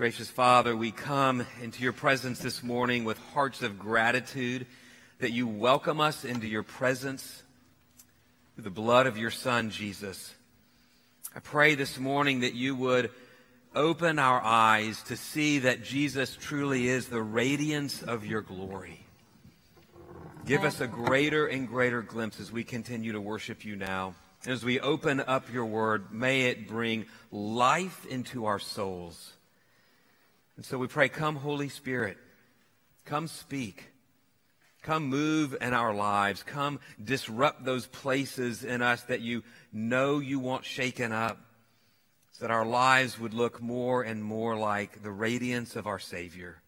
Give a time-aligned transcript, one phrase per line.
[0.00, 4.66] Gracious Father, we come into your presence this morning with hearts of gratitude
[5.18, 7.42] that you welcome us into your presence
[8.54, 10.34] through the blood of your Son, Jesus.
[11.36, 13.10] I pray this morning that you would
[13.74, 19.04] open our eyes to see that Jesus truly is the radiance of your glory.
[20.46, 24.14] Give us a greater and greater glimpse as we continue to worship you now.
[24.46, 29.34] As we open up your word, may it bring life into our souls.
[30.60, 32.18] And so we pray, come, Holy Spirit,
[33.06, 33.82] come speak.
[34.82, 36.42] Come move in our lives.
[36.42, 41.38] Come disrupt those places in us that you know you want shaken up
[42.32, 46.60] so that our lives would look more and more like the radiance of our Savior.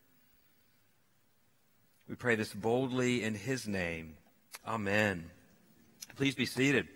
[2.09, 4.15] We pray this boldly in His name.
[4.67, 5.31] Amen.
[6.17, 6.89] Please be seated.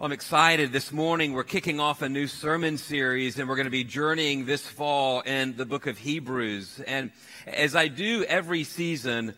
[0.00, 0.70] I'm excited.
[0.70, 4.46] This morning we're kicking off a new sermon series and we're going to be journeying
[4.46, 6.80] this fall in the book of Hebrews.
[6.86, 7.10] And
[7.48, 9.34] as I do every season,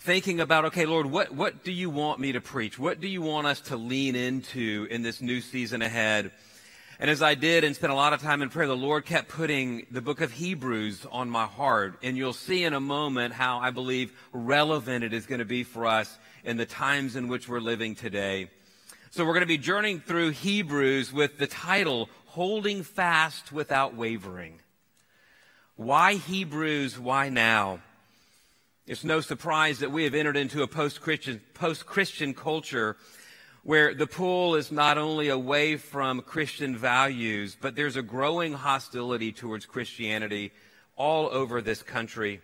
[0.00, 2.78] thinking about, okay, Lord, what, what do you want me to preach?
[2.78, 6.30] What do you want us to lean into in this new season ahead?
[7.00, 9.30] And as I did and spent a lot of time in prayer, the Lord kept
[9.30, 11.98] putting the book of Hebrews on my heart.
[12.02, 15.64] And you'll see in a moment how I believe relevant it is going to be
[15.64, 18.50] for us in the times in which we're living today.
[19.14, 24.58] So we're going to be journeying through Hebrews with the title, Holding Fast Without Wavering.
[25.76, 26.98] Why Hebrews?
[26.98, 27.80] Why now?
[28.86, 32.96] It's no surprise that we have entered into a post-Christian, post-Christian culture
[33.64, 39.30] where the pull is not only away from Christian values, but there's a growing hostility
[39.30, 40.52] towards Christianity
[40.96, 42.40] all over this country.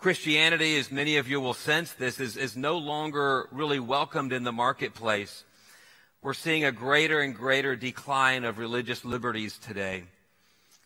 [0.00, 4.42] Christianity, as many of you will sense this, is, is no longer really welcomed in
[4.42, 5.44] the marketplace
[6.24, 10.04] we're seeing a greater and greater decline of religious liberties today.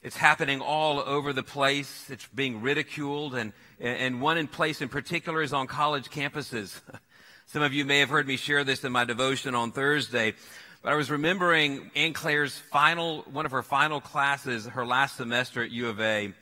[0.02, 2.10] It's happening all over the place.
[2.10, 6.80] It's being ridiculed, and, and one in place in particular is on college campuses.
[7.46, 10.34] Some of you may have heard me share this in my devotion on Thursday,
[10.82, 15.62] but I was remembering Ann Claire's final, one of her final classes, her last semester
[15.62, 16.32] at U of A.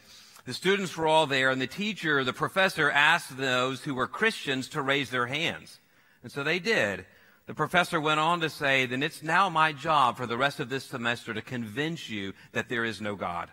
[0.47, 4.71] The students were all there, and the teacher, the professor, asked those who were Christians
[4.71, 5.81] to raise their hands.
[6.23, 7.05] And so they did.
[7.47, 10.69] The professor went on to say, then it's now my job for the rest of
[10.69, 13.51] this semester to convince you that there is no God.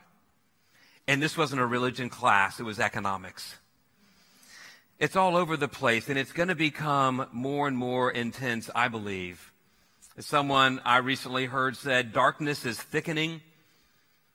[1.08, 3.56] And this wasn't a religion class, it was economics.
[5.00, 8.88] It's all over the place, and it's going to become more and more intense, I
[8.88, 9.52] believe.
[10.18, 13.42] As someone I recently heard said, darkness is thickening.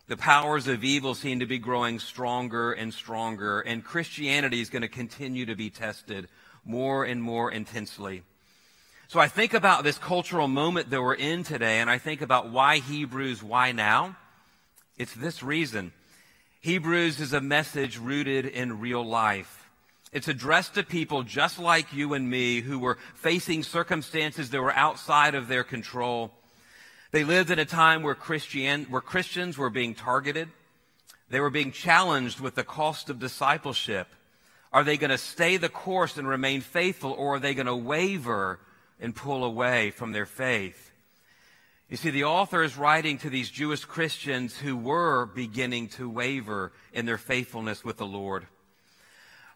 [0.07, 4.83] The powers of evil seem to be growing stronger and stronger, and Christianity is going
[4.83, 6.29] to continue to be tested
[6.65, 8.23] more and more intensely.
[9.11, 12.51] So I think about this cultural moment that we're in today, and I think about
[12.51, 14.19] why Hebrews, why now?
[14.99, 15.93] It's this reason.
[16.61, 19.71] Hebrews is a message rooted in real life.
[20.13, 24.75] It's addressed to people just like you and me who were facing circumstances that were
[24.75, 26.31] outside of their control.
[27.11, 30.51] They lived in a time where Christian, where Christians were being targeted.
[31.31, 34.09] They were being challenged with the cost of discipleship.
[34.71, 37.75] Are they going to stay the course and remain faithful, or are they going to
[37.75, 38.61] waver
[39.01, 40.93] and pull away from their faith.
[41.89, 46.73] You see, the author is writing to these Jewish Christians who were beginning to waver
[46.93, 48.47] in their faithfulness with the Lord.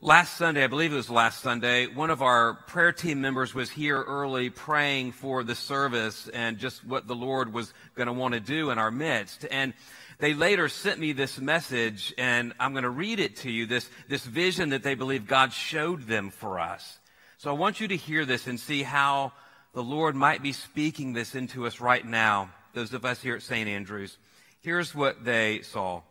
[0.01, 3.71] Last Sunday, I believe it was last Sunday, one of our prayer team members was
[3.71, 8.35] here early praying for the service and just what the Lord was going to want
[8.35, 9.47] to do in our midst.
[9.51, 9.75] And
[10.19, 13.89] they later sent me this message, and I'm going to read it to you, this,
[14.09, 16.99] this vision that they believe God showed them for us.
[17.43, 19.33] So I want you to hear this and see how
[19.73, 23.43] the Lord might be speaking this into us right now, those of us here at
[23.43, 23.69] St.
[23.69, 24.17] Andrews.
[24.61, 26.03] Here's what they saw.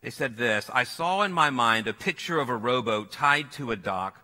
[0.00, 3.72] They said this, I saw in my mind a picture of a rowboat tied to
[3.72, 4.18] a dock.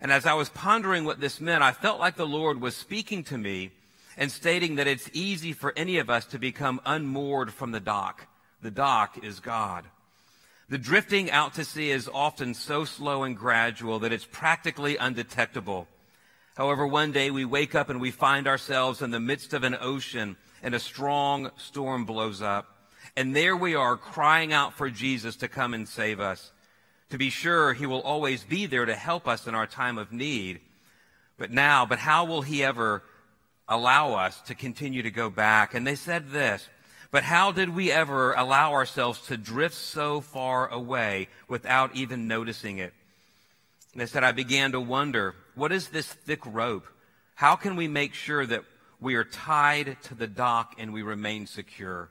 [0.00, 3.24] And as I was pondering what this meant, I felt like the Lord was speaking
[3.24, 3.72] to me
[4.16, 8.28] and stating that it's easy for any of us to become unmoored from the dock.
[8.62, 9.86] The dock is God.
[10.68, 15.86] The drifting out to sea is often so slow and gradual that it's practically undetectable.
[16.56, 19.76] However, one day we wake up and we find ourselves in the midst of an
[19.78, 22.66] ocean and a strong storm blows up.
[23.16, 26.52] And there we are crying out for Jesus to come and save us.
[27.10, 30.12] To be sure, he will always be there to help us in our time of
[30.12, 30.60] need.
[31.36, 33.02] But now, but how will he ever
[33.68, 35.74] allow us to continue to go back?
[35.74, 36.66] And they said this,
[37.14, 42.78] but how did we ever allow ourselves to drift so far away without even noticing
[42.78, 42.92] it?
[43.92, 46.88] And I said, I began to wonder, what is this thick rope?
[47.36, 48.64] How can we make sure that
[48.98, 52.10] we are tied to the dock and we remain secure?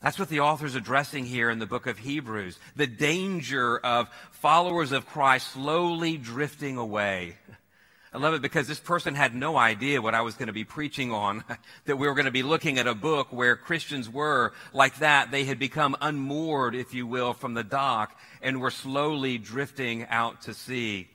[0.00, 2.58] That's what the author's addressing here in the book of Hebrews.
[2.76, 7.36] The danger of followers of Christ slowly drifting away.
[8.12, 10.64] I love it because this person had no idea what I was going to be
[10.64, 11.44] preaching on,
[11.84, 15.30] that we were going to be looking at a book where Christians were like that.
[15.30, 20.42] They had become unmoored, if you will, from the dock and were slowly drifting out
[20.42, 21.08] to sea.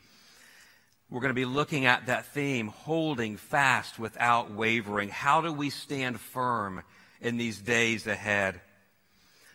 [1.10, 5.10] We're going to be looking at that theme, holding fast without wavering.
[5.10, 6.84] How do we stand firm
[7.22, 8.62] in these days ahead?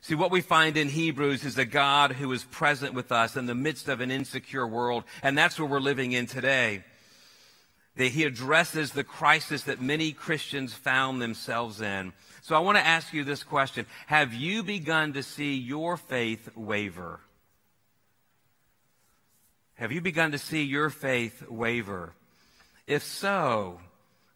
[0.00, 3.46] See, what we find in Hebrews is a God who is present with us in
[3.46, 6.84] the midst of an insecure world, and that's what we're living in today.
[7.98, 12.14] That he addresses the crisis that many Christians found themselves in.
[12.40, 13.84] So I want to ask you this question.
[14.06, 17.20] Have you begun to see your faith waver?
[19.74, 22.14] Have you begun to see your faith waver?
[22.86, 23.80] If so,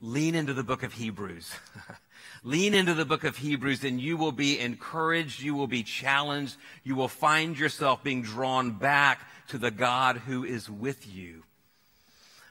[0.00, 1.50] lean into the book of Hebrews.
[2.44, 5.40] lean into the book of Hebrews and you will be encouraged.
[5.40, 6.56] You will be challenged.
[6.84, 11.44] You will find yourself being drawn back to the God who is with you.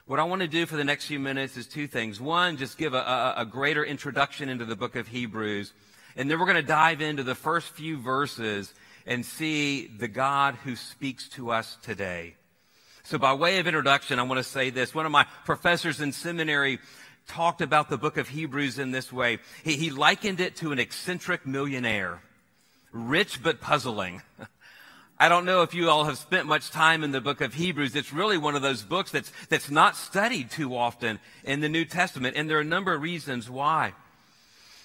[0.06, 2.20] What I want to do for the next few minutes is two things.
[2.20, 5.72] One, just give a, a, a greater introduction into the book of Hebrews.
[6.16, 8.74] And then we're going to dive into the first few verses
[9.06, 12.34] and see the God who speaks to us today.
[13.04, 14.92] So by way of introduction, I want to say this.
[14.92, 16.80] One of my professors in seminary
[17.28, 19.38] talked about the book of Hebrews in this way.
[19.62, 22.22] He, he likened it to an eccentric millionaire,
[22.90, 24.22] rich but puzzling.
[25.22, 27.94] I don't know if you all have spent much time in the book of Hebrews.
[27.94, 31.84] It's really one of those books that's, that's not studied too often in the New
[31.84, 33.92] Testament, and there are a number of reasons why.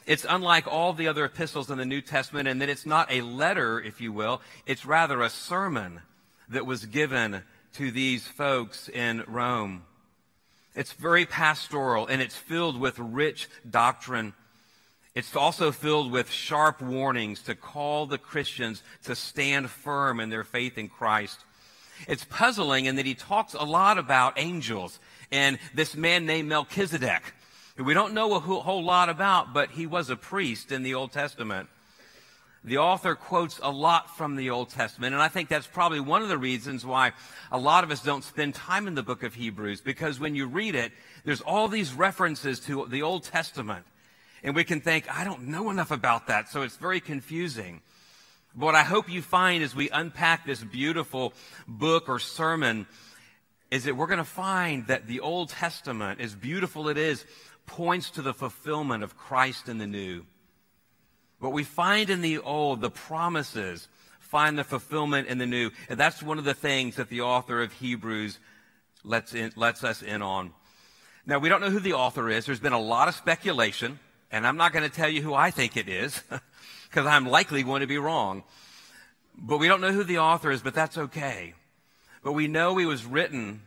[0.05, 3.21] It's unlike all the other epistles in the New Testament in that it's not a
[3.21, 4.43] letter, if you will.
[4.67, 6.01] It's rather a sermon
[6.49, 7.41] that was given
[7.73, 9.85] to these folks in Rome.
[10.75, 14.35] It's very pastoral and it's filled with rich doctrine.
[15.17, 20.43] It's also filled with sharp warnings to call the Christians to stand firm in their
[20.43, 21.39] faith in Christ.
[22.07, 24.99] It's puzzling in that he talks a lot about angels
[25.31, 27.33] and this man named Melchizedek,
[27.77, 30.93] who we don't know a whole lot about, but he was a priest in the
[30.93, 31.67] Old Testament.
[32.63, 36.21] The author quotes a lot from the Old Testament, and I think that's probably one
[36.21, 37.13] of the reasons why
[37.51, 40.45] a lot of us don't spend time in the book of Hebrews, because when you
[40.45, 40.91] read it,
[41.25, 43.83] there's all these references to the Old Testament.
[44.43, 47.81] And we can think, I don't know enough about that, so it's very confusing.
[48.55, 51.33] But what I hope you find as we unpack this beautiful
[51.67, 52.87] book or sermon
[53.69, 57.25] is that we're going to find that the Old Testament, as beautiful it is,
[57.65, 60.25] points to the fulfillment of Christ in the new.
[61.39, 63.87] What we find in the old, the promises,
[64.19, 65.71] find the fulfillment in the new.
[65.89, 68.39] And that's one of the things that the author of Hebrews
[69.03, 70.53] lets, in, lets us in on.
[71.25, 72.45] Now, we don't know who the author is.
[72.45, 73.99] There's been a lot of speculation,
[74.31, 76.21] and I'm not going to tell you who I think it is,
[76.89, 78.43] because I'm likely going to be wrong.
[79.37, 81.53] But we don't know who the author is, but that's okay.
[82.23, 83.61] But we know he was written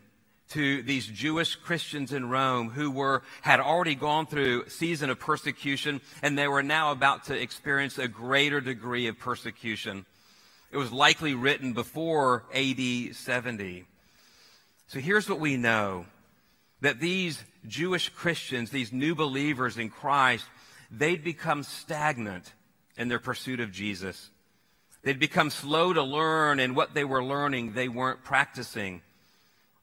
[0.50, 5.20] to these Jewish Christians in Rome who were, had already gone through a season of
[5.20, 10.04] persecution and they were now about to experience a greater degree of persecution.
[10.72, 13.84] It was likely written before AD 70.
[14.88, 16.06] So here's what we know.
[16.80, 20.46] That these Jewish Christians, these new believers in Christ,
[20.90, 22.52] they'd become stagnant
[22.96, 24.30] in their pursuit of Jesus.
[25.02, 29.02] They'd become slow to learn and what they were learning they weren't practicing.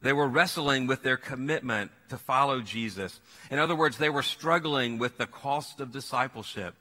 [0.02, 3.20] They were wrestling with their commitment to follow Jesus.
[3.50, 6.76] In other words, they were struggling with the cost of discipleship.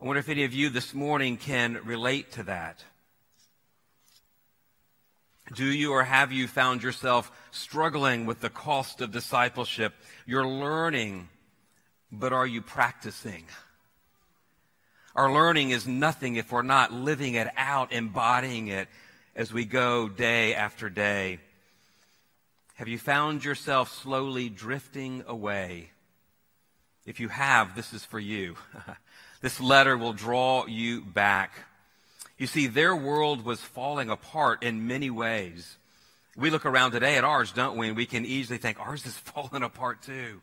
[0.00, 2.84] I wonder if any of you this morning can relate to that.
[5.54, 9.94] Do you or have you found yourself struggling with the cost of discipleship?
[10.26, 11.28] You're learning,
[12.10, 13.44] but are you practicing?
[15.14, 18.88] Our learning is nothing if we're not living it out, embodying it
[19.34, 21.38] as we go day after day.
[22.74, 25.90] Have you found yourself slowly drifting away?
[27.06, 28.56] If you have, this is for you.
[29.40, 31.52] this letter will draw you back.
[32.38, 35.78] You see, their world was falling apart in many ways.
[36.36, 37.88] We look around today at ours, don't we?
[37.88, 40.42] And we can easily think ours is falling apart too.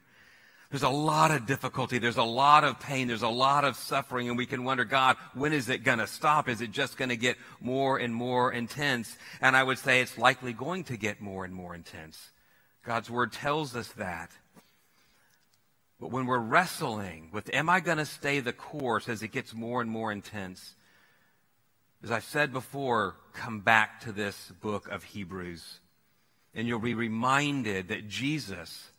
[0.72, 2.00] There's a lot of difficulty.
[2.00, 3.08] There's a lot of pain.
[3.08, 4.28] There's a lot of suffering.
[4.28, 6.50] And we can wonder, God, when is it going to stop?
[6.50, 9.16] Is it just going to get more and more intense?
[9.40, 12.32] And I would say it's likely going to get more and more intense.
[12.84, 14.32] God's word tells us that.
[16.00, 19.54] But when we're wrestling with, am I going to stay the course as it gets
[19.54, 20.74] more and more intense?
[22.04, 25.80] As I said before, come back to this book of Hebrews.
[26.54, 28.92] And you'll be reminded that Jesus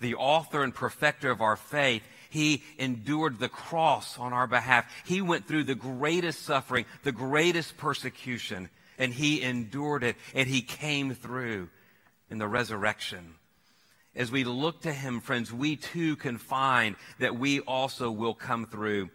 [0.00, 4.90] the author and perfecter of our faith, he endured the cross on our behalf.
[5.04, 10.62] He went through the greatest suffering, the greatest persecution, and he endured it, and he
[10.62, 11.68] came through
[12.30, 13.34] in the resurrection.
[14.14, 18.66] As we look to him, friends, we too can find that we also will come
[18.66, 19.10] through.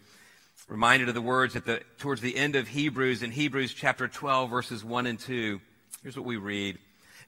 [0.74, 4.50] Reminded of the words at the, towards the end of Hebrews, in Hebrews chapter 12,
[4.50, 5.62] verses 1 and 2.
[6.02, 6.80] Here's what we read.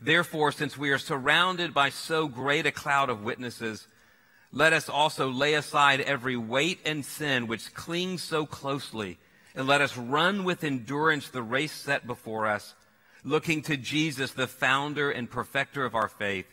[0.01, 3.87] Therefore, since we are surrounded by so great a cloud of witnesses,
[4.51, 9.19] let us also lay aside every weight and sin which clings so closely,
[9.53, 12.73] and let us run with endurance the race set before us,
[13.23, 16.47] looking to Jesus, the founder and perfecter of our faith,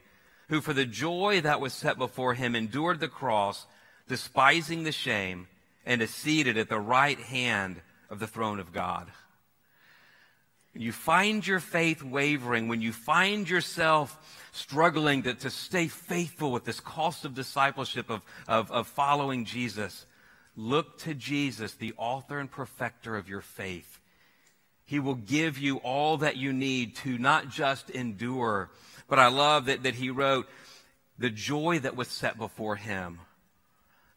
[0.51, 3.67] who for the joy that was set before him endured the cross,
[4.09, 5.49] despising the shame,
[5.85, 9.11] and is seated at the right hand of the throne of God.
[10.75, 16.65] You find your faith wavering, when you find yourself struggling to, to stay faithful with
[16.65, 20.07] this cost of discipleship, of, of, of following Jesus,
[20.57, 24.01] look to Jesus, the author and perfecter of your faith.
[24.85, 28.71] He will give you all that you need to not just endure,
[29.09, 30.49] but I love that, that he wrote
[31.19, 33.21] the joy that was set before him.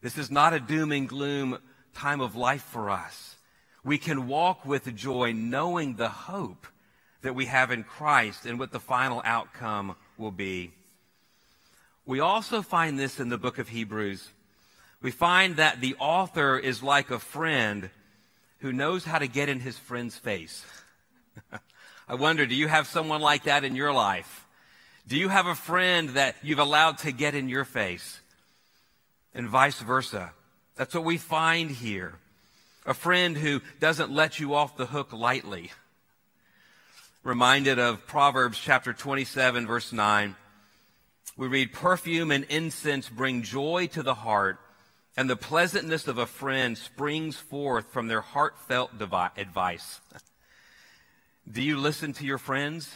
[0.05, 1.57] This is not a doom and gloom
[1.93, 3.35] time of life for us
[3.85, 6.65] we can walk with joy knowing the hope
[7.21, 10.71] that we have in Christ and what the final outcome will be.
[12.05, 14.27] We also find this in the book of Hebrews.
[15.03, 17.91] We find that the author is like a friend
[18.59, 20.65] who knows how to get in his friend's face.
[22.07, 24.47] I wonder, do you have someone like that in your life?
[25.07, 28.19] Do you have a friend that you've allowed to get in your face?
[29.36, 30.32] And vice versa.
[30.75, 32.15] That's what we find here
[32.86, 35.72] a friend who doesn't let you off the hook lightly.
[37.24, 40.36] Reminded of Proverbs chapter 27, verse 9.
[41.36, 44.60] We read, Perfume and incense bring joy to the heart,
[45.18, 48.92] and the pleasantness of a friend springs forth from their heartfelt
[49.38, 50.00] advice.
[51.51, 52.96] Do you listen to your friends?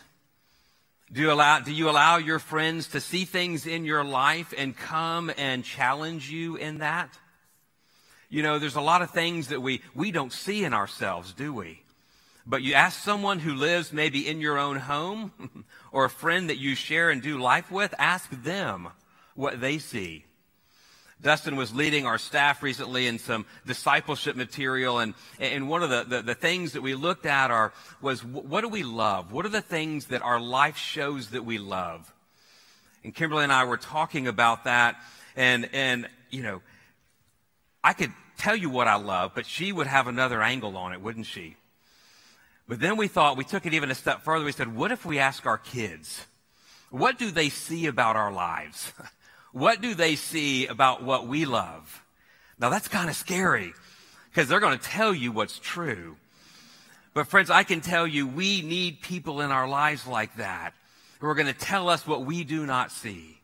[1.11, 4.77] Do you, allow, do you allow your friends to see things in your life and
[4.77, 7.09] come and challenge you in that?
[8.29, 11.51] You know, there's a lot of things that we, we don't see in ourselves, do
[11.51, 11.81] we?
[12.45, 16.59] But you ask someone who lives maybe in your own home or a friend that
[16.59, 18.89] you share and do life with, ask them
[19.33, 20.25] what they see.
[21.21, 26.05] Dustin was leading our staff recently in some discipleship material, and, and one of the,
[26.07, 29.33] the, the things that we looked at are, was what do we love?
[29.33, 32.13] What are the things that our life shows that we love?
[33.03, 34.95] And Kimberly and I were talking about that,
[35.35, 36.61] and, and you know,
[37.83, 41.01] I could tell you what I love, but she would have another angle on it,
[41.01, 41.57] wouldn't she?
[42.67, 44.45] But then we thought, we took it even a step further.
[44.45, 46.25] We said, what if we ask our kids?
[46.91, 48.93] What do they see about our lives?
[49.51, 52.03] what do they see about what we love?
[52.59, 53.73] Now that's kind of scary
[54.29, 56.17] because they're going to tell you what's true.
[57.13, 60.73] But friends, I can tell you we need people in our lives like that
[61.19, 63.39] who are going to tell us what we do not see.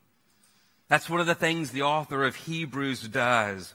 [0.87, 3.73] That's one of the things the author of Hebrews does.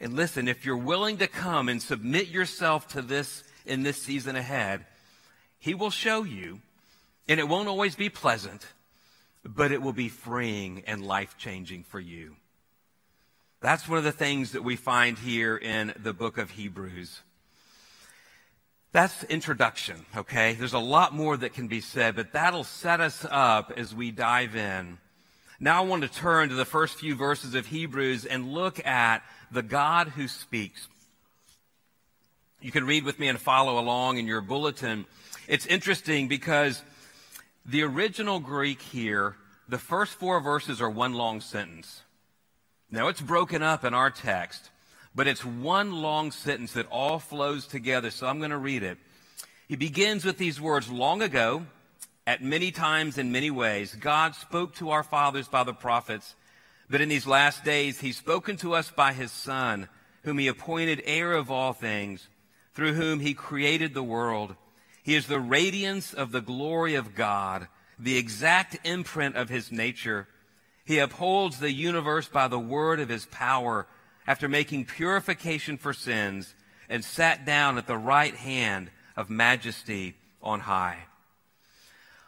[0.00, 4.36] And listen, if you're willing to come and submit yourself to this in this season
[4.36, 4.84] ahead,
[5.58, 6.60] He will show you.
[7.28, 8.66] And it won't always be pleasant,
[9.44, 12.36] but it will be freeing and life changing for you.
[13.60, 17.20] That's one of the things that we find here in the book of Hebrews.
[18.92, 20.54] That's introduction, okay?
[20.54, 24.10] There's a lot more that can be said, but that'll set us up as we
[24.10, 24.98] dive in.
[25.60, 29.22] Now I want to turn to the first few verses of Hebrews and look at
[29.52, 30.88] the God who speaks.
[32.62, 35.06] You can read with me and follow along in your bulletin.
[35.46, 36.82] It's interesting because
[37.66, 39.36] the original Greek here,
[39.68, 42.02] the first four verses are one long sentence.
[42.90, 44.70] Now it's broken up in our text,
[45.14, 48.10] but it's one long sentence that all flows together.
[48.10, 48.98] So I'm going to read it.
[49.68, 51.66] He begins with these words Long ago,
[52.26, 56.34] at many times in many ways, God spoke to our fathers by the prophets.
[56.88, 59.88] But in these last days, he's spoken to us by his Son,
[60.24, 62.28] whom he appointed heir of all things,
[62.74, 64.56] through whom he created the world.
[65.10, 67.66] He is the radiance of the glory of God,
[67.98, 70.28] the exact imprint of his nature.
[70.84, 73.88] He upholds the universe by the word of his power,
[74.24, 76.54] after making purification for sins,
[76.88, 80.14] and sat down at the right hand of majesty
[80.44, 80.98] on high.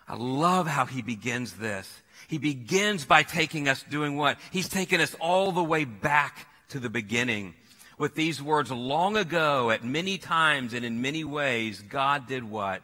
[0.08, 2.02] I love how he begins this.
[2.26, 4.38] He begins by taking us doing what?
[4.50, 7.54] He's taken us all the way back to the beginning
[7.98, 12.82] with these words long ago at many times and in many ways God did what?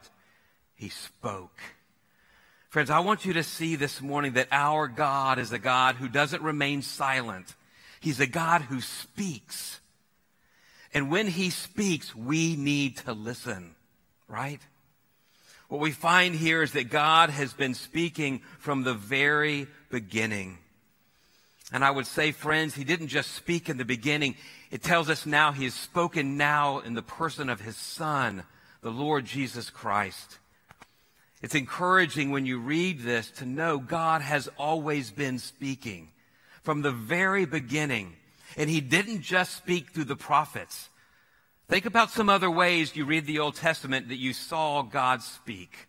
[0.75, 1.59] He spoke.
[2.69, 6.07] Friends, I want you to see this morning that our God is a God who
[6.07, 7.55] doesn't remain silent.
[7.99, 9.79] He's a God who speaks.
[10.93, 13.75] And when he speaks, we need to listen,
[14.27, 14.61] right?
[15.67, 20.57] What we find here is that God has been speaking from the very beginning.
[21.71, 24.35] And I would say, friends, he didn't just speak in the beginning.
[24.71, 28.43] It tells us now he has spoken now in the person of his son,
[28.81, 30.37] the Lord Jesus Christ.
[31.41, 36.09] It's encouraging when you read this to know God has always been speaking
[36.63, 38.13] from the very beginning.
[38.57, 40.89] And he didn't just speak through the prophets.
[41.67, 45.87] Think about some other ways you read the Old Testament that you saw God speak.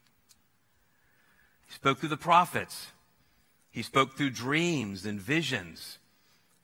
[1.67, 2.89] He spoke through the prophets.
[3.71, 5.99] He spoke through dreams and visions.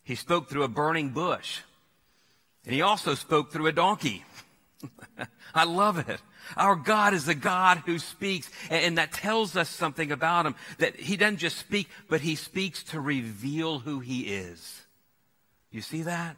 [0.05, 1.61] He spoke through a burning bush.
[2.67, 4.25] And he also spoke through a donkey.
[5.55, 6.21] I love it.
[6.57, 10.55] Our God is a God who speaks, and that tells us something about him.
[10.79, 14.83] That he doesn't just speak, but he speaks to reveal who he is.
[15.71, 16.37] You see that?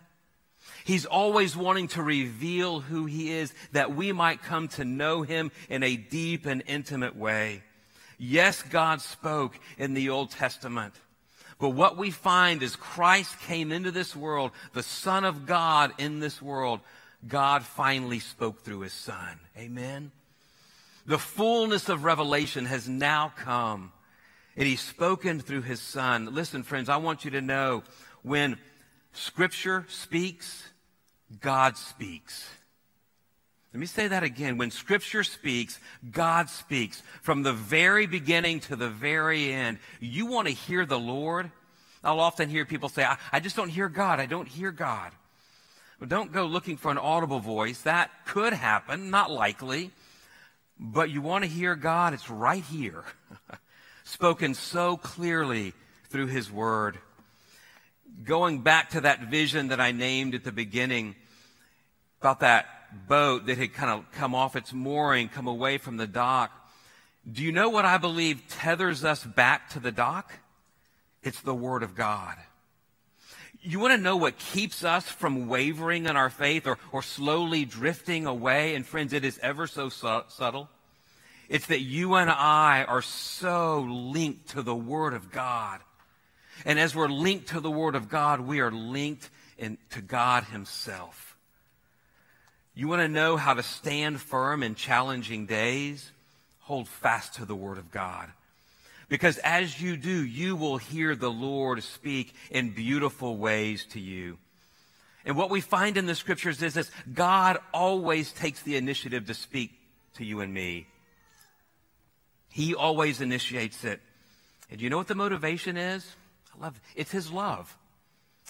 [0.84, 5.50] He's always wanting to reveal who he is that we might come to know him
[5.68, 7.62] in a deep and intimate way.
[8.18, 10.94] Yes, God spoke in the Old Testament.
[11.58, 16.20] But what we find is Christ came into this world, the Son of God in
[16.20, 16.80] this world,
[17.26, 19.40] God finally spoke through his son.
[19.56, 20.12] Amen.
[21.06, 23.92] The fullness of revelation has now come
[24.56, 26.34] and he's spoken through his son.
[26.34, 27.82] Listen, friends, I want you to know
[28.22, 28.58] when
[29.12, 30.68] scripture speaks,
[31.40, 32.48] God speaks.
[33.72, 34.56] Let me say that again.
[34.56, 35.78] When scripture speaks,
[36.10, 37.02] God speaks.
[37.20, 41.50] From the very beginning to the very end, you want to hear the Lord?
[42.02, 44.20] I'll often hear people say, I, I just don't hear God.
[44.20, 45.12] I don't hear God.
[46.00, 47.82] Well, don't go looking for an audible voice.
[47.82, 49.90] That could happen, not likely.
[50.78, 53.04] But you want to hear God, it's right here.
[54.04, 55.74] Spoken so clearly
[56.08, 56.98] through His Word.
[58.24, 61.16] Going back to that vision that I named at the beginning
[62.20, 66.06] about that boat that had kind of come off its mooring, come away from the
[66.06, 66.52] dock.
[67.30, 70.32] Do you know what I believe tethers us back to the dock?
[71.22, 72.36] It's the Word of God.
[73.60, 77.64] You want to know what keeps us from wavering in our faith or, or slowly
[77.64, 78.74] drifting away?
[78.74, 80.68] And friends, it is ever so su- subtle.
[81.48, 85.80] It's that you and I are so linked to the Word of God.
[86.64, 90.44] And as we're linked to the Word of God, we are linked in, to God
[90.44, 91.27] Himself.
[92.78, 96.12] You want to know how to stand firm in challenging days?
[96.60, 98.30] Hold fast to the Word of God.
[99.08, 104.38] Because as you do, you will hear the Lord speak in beautiful ways to you.
[105.24, 109.34] And what we find in the scriptures is this God always takes the initiative to
[109.34, 109.72] speak
[110.14, 110.86] to you and me.
[112.48, 114.00] He always initiates it.
[114.70, 116.06] And you know what the motivation is?
[116.56, 117.00] I love it.
[117.00, 117.76] It's his love.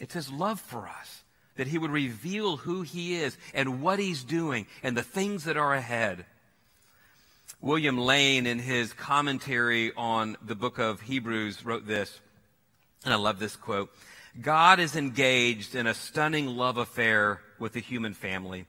[0.02, 1.22] It's his love for us.
[1.58, 5.58] That he would reveal who he is and what he's doing and the things that
[5.58, 6.24] are ahead.
[7.60, 12.20] William Lane, in his commentary on the book of Hebrews, wrote this,
[13.04, 13.90] and I love this quote
[14.40, 18.66] God is engaged in a stunning love affair with the human family.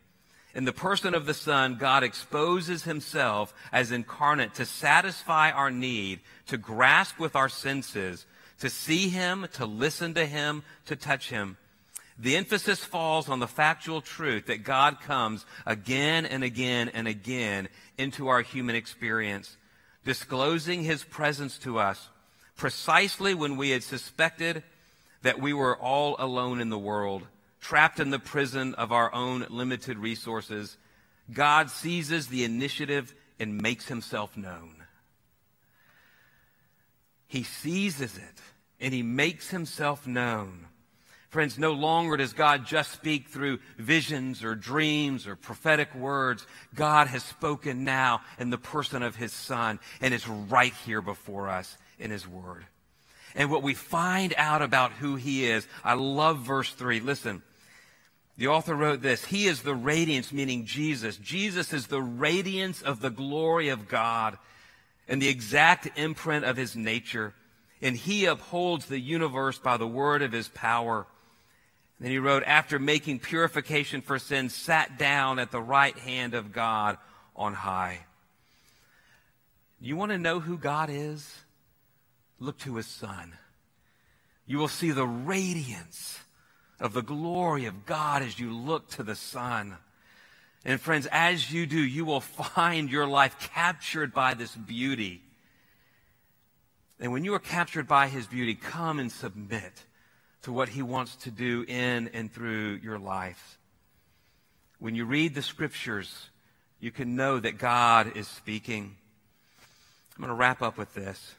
[0.55, 6.21] In the person of the Son, God exposes himself as incarnate to satisfy our need
[6.47, 8.25] to grasp with our senses,
[8.59, 11.57] to see him, to listen to him, to touch him.
[12.19, 17.69] The emphasis falls on the factual truth that God comes again and again and again
[17.97, 19.55] into our human experience,
[20.03, 22.09] disclosing his presence to us
[22.59, 24.63] precisely when we had suspected
[25.21, 27.25] that we were all alone in the world,
[27.61, 30.77] trapped in the prison of our own limited resources.
[31.31, 34.83] God seizes the initiative and makes himself known.
[37.27, 38.41] He seizes it
[38.81, 40.65] and he makes himself known.
[41.29, 46.45] Friends, no longer does God just speak through visions or dreams or prophetic words.
[46.73, 51.47] God has spoken now in the person of his son and is right here before
[51.47, 52.65] us in his word.
[53.35, 56.99] And what we find out about who he is, I love verse 3.
[56.99, 57.43] Listen,
[58.37, 61.17] the author wrote this He is the radiance, meaning Jesus.
[61.17, 64.37] Jesus is the radiance of the glory of God
[65.07, 67.35] and the exact imprint of his nature.
[67.81, 71.05] And he upholds the universe by the word of his power.
[71.99, 76.53] Then he wrote, after making purification for sin, sat down at the right hand of
[76.53, 76.97] God
[77.35, 77.99] on high.
[79.81, 81.35] You want to know who God is?
[82.39, 83.33] Look to his son.
[84.45, 86.19] You will see the radiance
[86.79, 89.77] of the glory of God as you look to the son.
[90.63, 95.21] And friends, as you do, you will find your life captured by this beauty.
[96.99, 99.83] And when you are captured by his beauty, come and submit
[100.43, 103.57] to what he wants to do in and through your life.
[104.79, 106.29] When you read the scriptures,
[106.79, 108.95] you can know that God is speaking.
[110.15, 111.35] I'm going to wrap up with this.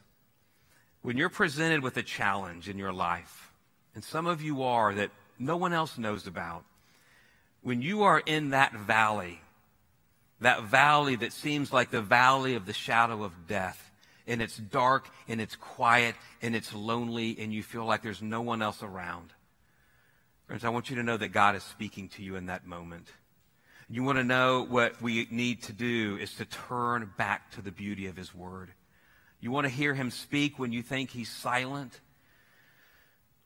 [1.03, 3.53] When you're presented with a challenge in your life,
[3.95, 6.65] and some of you are that no one else knows about,
[7.63, 9.41] when you are in that valley,
[10.41, 13.90] that valley that seems like the valley of the shadow of death,
[14.27, 18.41] and it's dark and it's quiet and it's lonely and you feel like there's no
[18.41, 19.33] one else around.
[20.47, 23.09] Friends, I want you to know that God is speaking to you in that moment.
[23.89, 27.73] You want to know what we need to do is to turn back to the
[27.73, 28.73] beauty of His Word.
[29.41, 31.99] You want to hear Him speak when you think He's silent.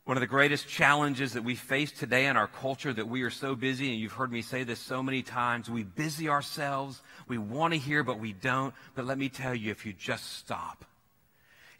[0.05, 3.31] One of the greatest challenges that we face today in our culture that we are
[3.31, 7.01] so busy, and you've heard me say this so many times, we busy ourselves.
[7.27, 8.75] We want to hear, but we don't.
[8.95, 10.85] But let me tell you, if you just stop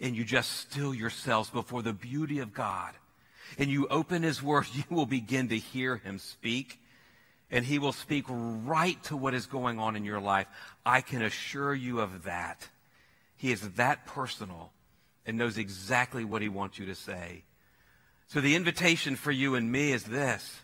[0.01, 2.95] and you just still yourselves before the beauty of God
[3.59, 6.81] and you open His Word, you will begin to hear Him speak
[7.51, 10.47] and He will speak right to what is going on in your life.
[10.87, 12.69] I can assure you of that.
[13.37, 14.73] He is that personal
[15.27, 17.45] and knows exactly what He wants you to say.
[18.35, 20.59] So the invitation for you and me is this.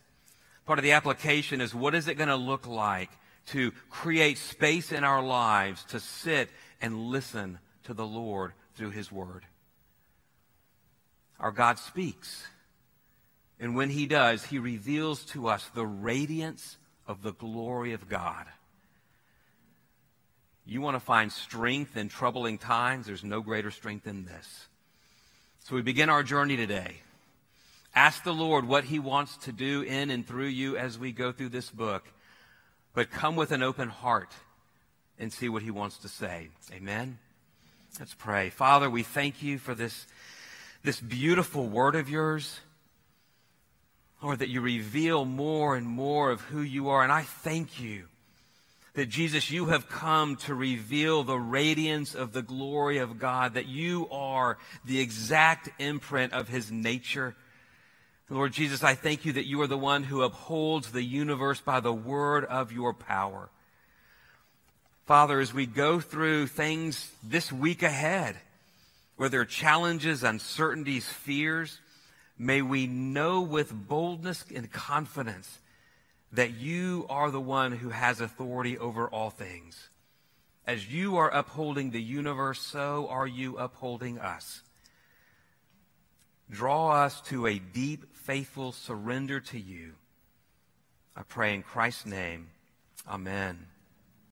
[0.67, 3.11] Part of the application is what is it going to look like
[3.51, 9.13] to create space in our lives to sit and listen to the Lord through His
[9.13, 9.45] Word?
[11.39, 12.45] Our God speaks.
[13.61, 18.47] And when He does, He reveals to us the radiance of the glory of God.
[20.67, 23.07] You want to find strength in troubling times?
[23.07, 24.67] There's no greater strength than this.
[25.61, 27.03] So we begin our journey today.
[27.95, 31.33] Ask the Lord what He wants to do in and through you as we go
[31.33, 32.05] through this book.
[32.95, 34.33] But come with an open heart
[35.19, 36.49] and see what He wants to say.
[36.73, 37.19] Amen?
[37.99, 38.51] Let's pray.
[38.51, 40.07] Father, we thank you for this,
[40.83, 42.61] this beautiful word of yours.
[44.23, 47.03] Lord, that you reveal more and more of who you are.
[47.03, 48.05] And I thank you
[48.95, 53.67] that Jesus, you have come to reveal the radiance of the glory of God, that
[53.67, 57.37] you are the exact imprint of his nature.
[58.33, 61.81] Lord Jesus, I thank you that you are the one who upholds the universe by
[61.81, 63.51] the word of your power.
[65.05, 68.37] Father, as we go through things this week ahead,
[69.17, 71.81] where there are challenges, uncertainties, fears,
[72.39, 75.59] may we know with boldness and confidence
[76.31, 79.89] that you are the one who has authority over all things.
[80.69, 84.63] As you are upholding the universe, so are you upholding us.
[86.51, 89.91] Draw us to a deep, faithful surrender to you.
[91.17, 92.51] I pray in Christ's name.
[93.09, 93.67] Amen.